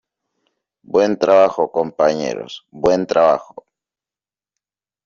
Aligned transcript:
Buen 0.81 1.19
trabajo, 1.19 1.71
compañeros. 1.71 2.65
Buen 2.71 3.05
trabajo. 3.05 3.67